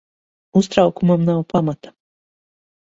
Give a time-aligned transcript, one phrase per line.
[0.61, 1.89] Uztraukumam nav pamata.